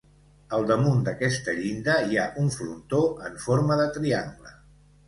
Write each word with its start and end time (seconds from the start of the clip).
Al 0.57 0.63
damunt 0.71 1.03
d'aquesta 1.09 1.55
llinda 1.59 1.99
hi 2.09 2.19
ha 2.19 2.27
un 2.45 2.51
frontó 2.59 3.05
en 3.31 3.41
forma 3.49 3.79
de 3.85 3.89
triangle. 4.01 4.61